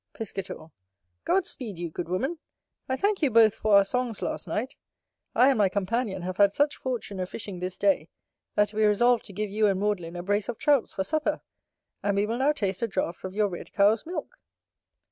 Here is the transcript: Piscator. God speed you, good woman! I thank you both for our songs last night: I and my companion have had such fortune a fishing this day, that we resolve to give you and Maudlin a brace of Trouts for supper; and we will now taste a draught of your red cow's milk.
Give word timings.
Piscator. 0.13 0.71
God 1.25 1.45
speed 1.45 1.77
you, 1.77 1.91
good 1.91 2.09
woman! 2.09 2.39
I 2.89 2.97
thank 2.97 3.21
you 3.21 3.29
both 3.29 3.53
for 3.53 3.75
our 3.75 3.83
songs 3.83 4.23
last 4.23 4.47
night: 4.47 4.75
I 5.35 5.49
and 5.49 5.59
my 5.59 5.69
companion 5.69 6.23
have 6.23 6.37
had 6.37 6.51
such 6.51 6.75
fortune 6.75 7.19
a 7.19 7.27
fishing 7.27 7.59
this 7.59 7.77
day, 7.77 8.09
that 8.55 8.73
we 8.73 8.83
resolve 8.83 9.21
to 9.21 9.31
give 9.31 9.51
you 9.51 9.67
and 9.67 9.79
Maudlin 9.79 10.15
a 10.15 10.23
brace 10.23 10.49
of 10.49 10.57
Trouts 10.57 10.91
for 10.91 11.03
supper; 11.03 11.41
and 12.01 12.17
we 12.17 12.25
will 12.25 12.39
now 12.39 12.51
taste 12.51 12.81
a 12.81 12.87
draught 12.87 13.23
of 13.23 13.35
your 13.35 13.47
red 13.49 13.73
cow's 13.73 14.03
milk. 14.07 14.39